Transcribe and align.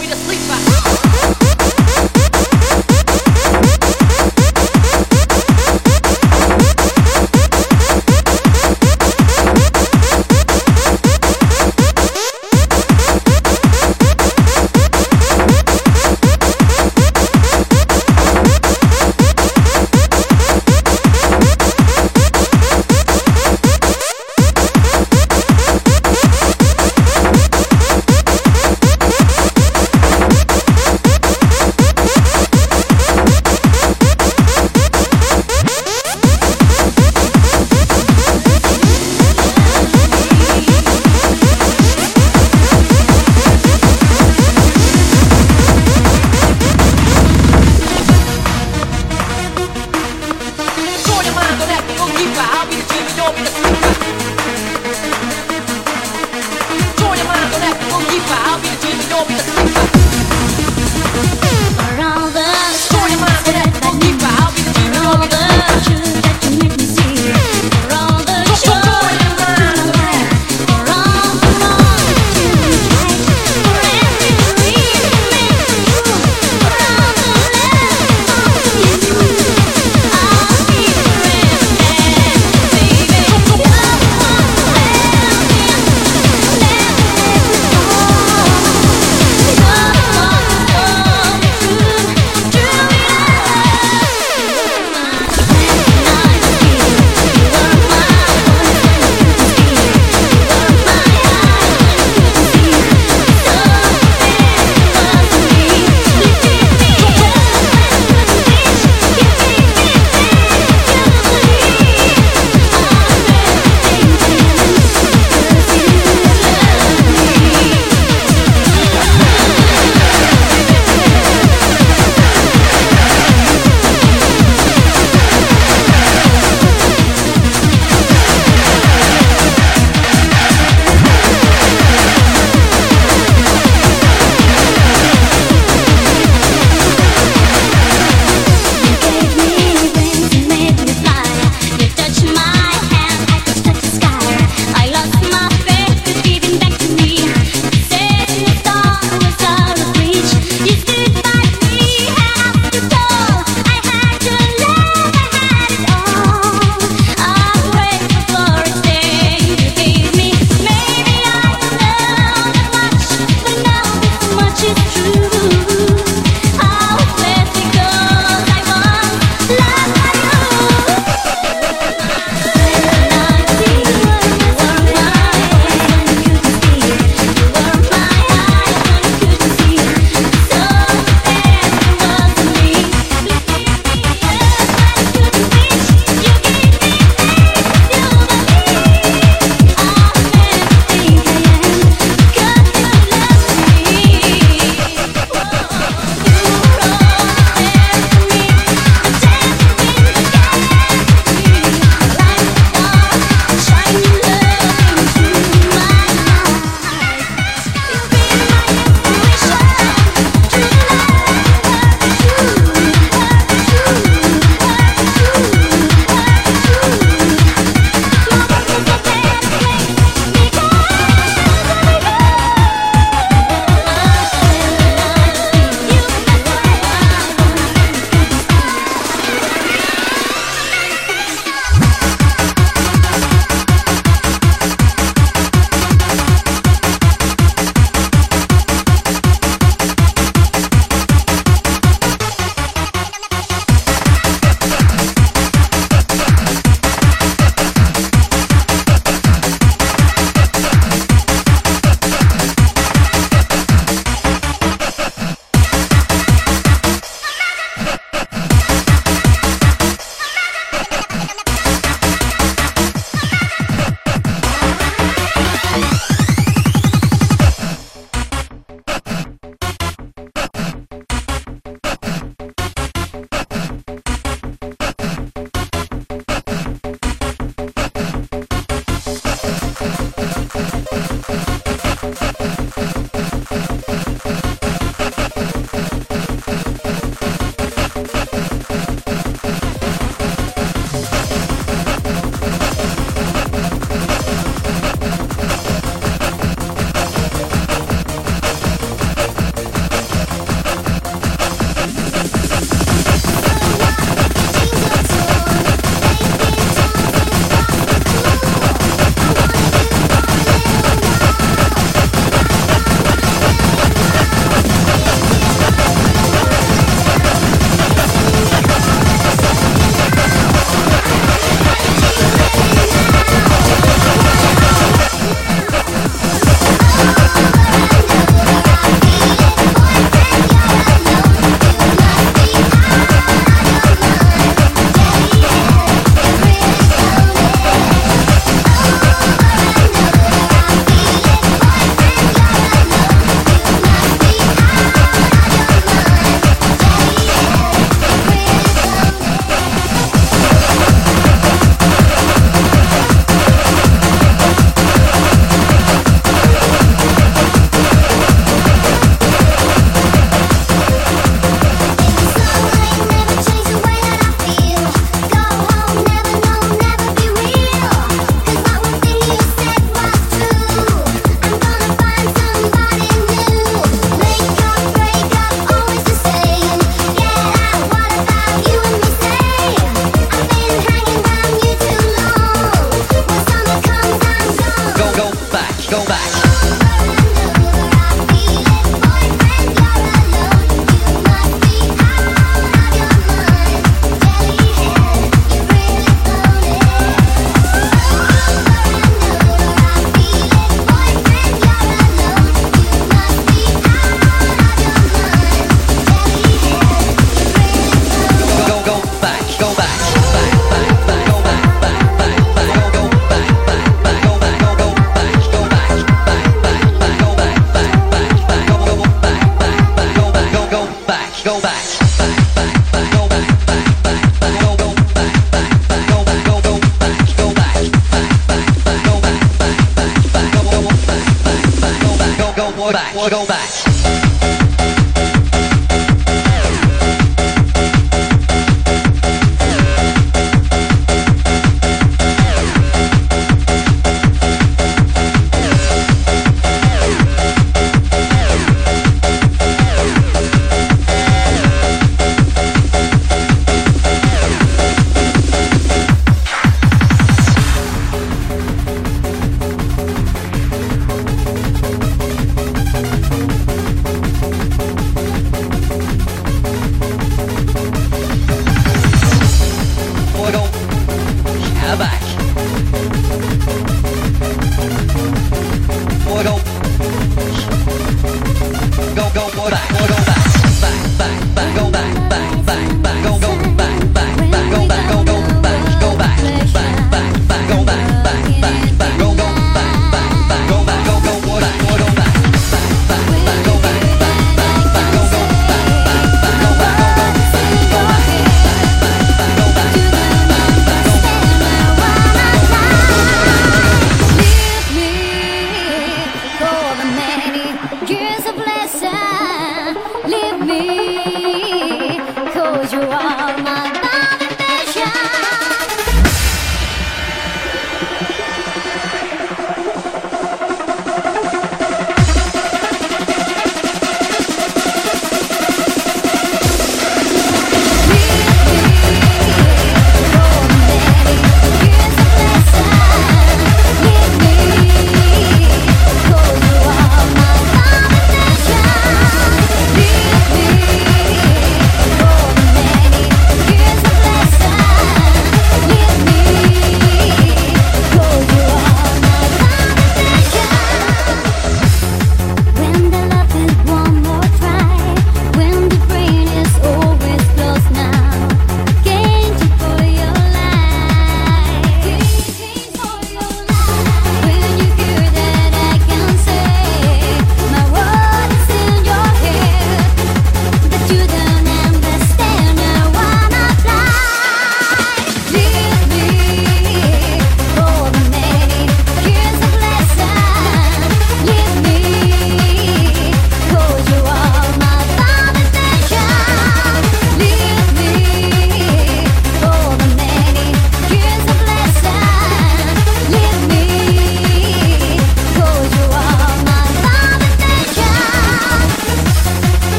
me 0.00 0.06
to 0.06 0.16
sleep. 0.16 0.97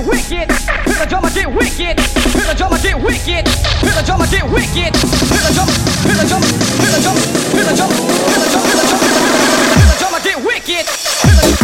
get 0.00 0.08
wicked. 0.08 0.52
Feel 0.84 0.98
the 0.98 1.06
drama 1.06 1.30
get 1.34 1.48
wicked. 1.52 2.00
Feel 2.00 2.46
the 2.46 2.54
drama 2.54 2.78
get 2.82 2.96
wicked. 3.02 3.48
Feel 3.48 3.94
the 3.94 4.02
drama 4.04 4.26
get 4.30 4.44
wicked. 4.44 4.96
Feel 4.96 5.44
the 5.44 5.52
drama. 5.54 5.72
Feel 5.72 6.16
the 6.16 6.26
drama. 6.28 6.46
Feel 6.80 6.92
the 6.92 7.00
drama. 7.02 7.20
Feel 7.20 7.64
the 7.64 7.76
drama. 7.76 7.94
Feel 8.30 8.40
the 8.40 8.48
drama. 8.50 8.68
Feel 8.70 8.80
the 8.80 8.88
drama. 8.88 9.08
Feel 9.76 9.88
the 9.88 9.98
drama 9.98 10.18
get 10.22 10.38
wicked. 10.44 10.86
Feel 10.86 11.36
the 11.36 11.59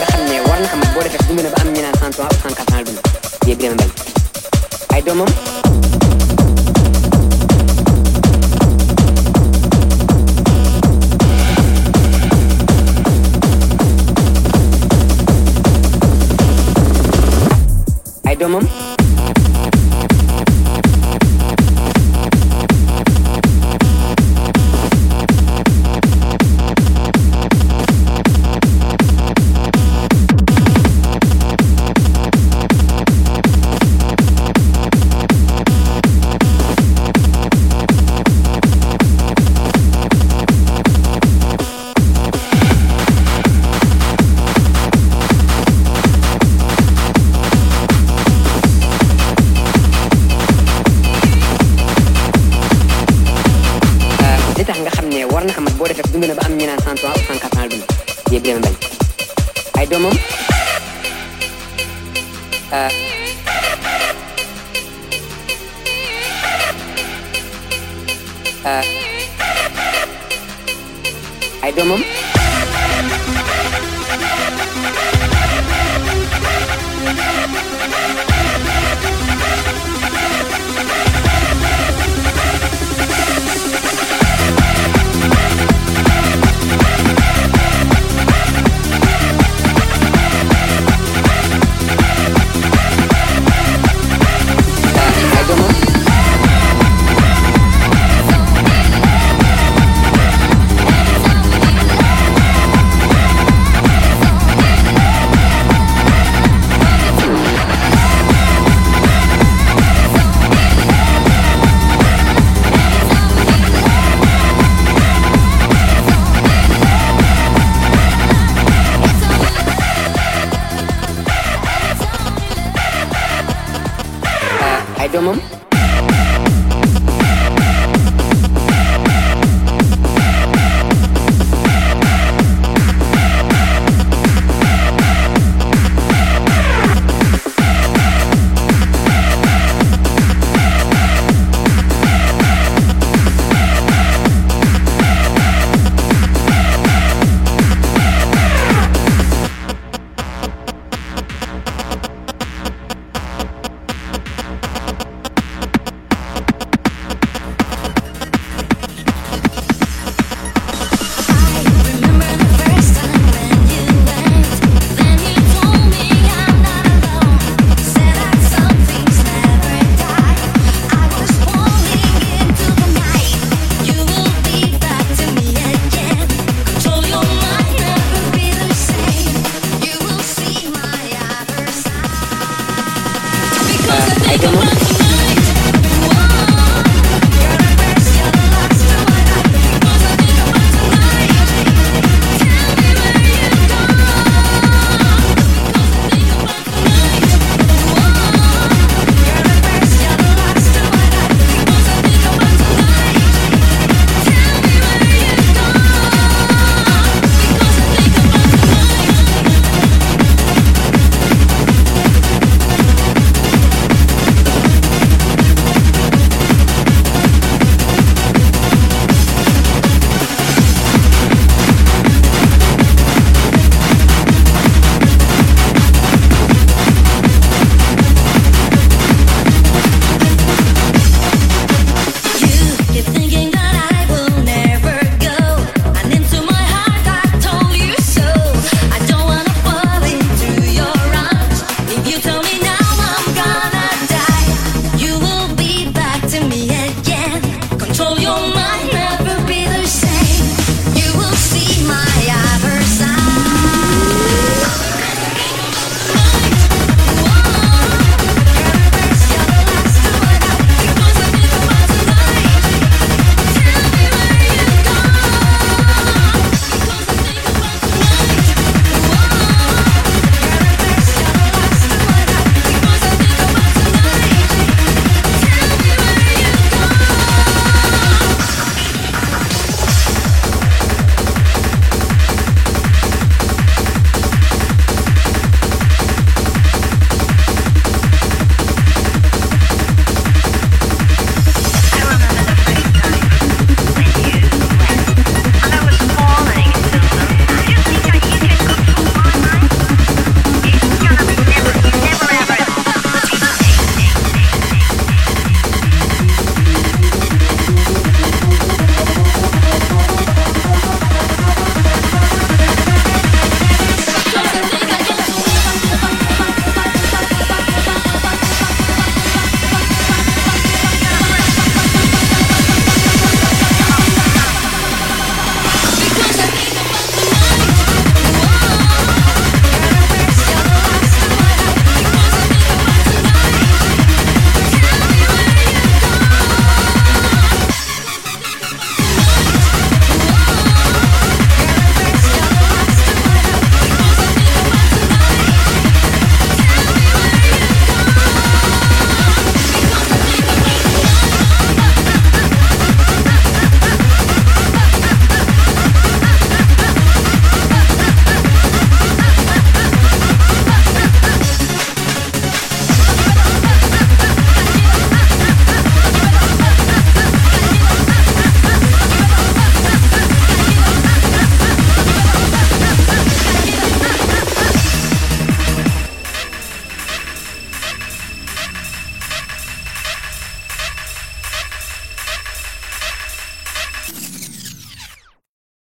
ላኸምኒ 0.00 0.32
ወርና 0.48 0.66
ከመጎደ 0.72 1.06
ከሽዱምን 1.14 1.46
ብኣምኝና 1.52 1.86
ሳንቱ 2.00 2.18
ኣብታን 2.26 2.54
ካትናልዱ 2.58 2.96
የብለመበል 3.48 3.90
ኣይዶሞም 4.96 5.32